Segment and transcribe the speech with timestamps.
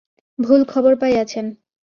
[0.39, 1.45] ভুল খবর পাইয়াছেন।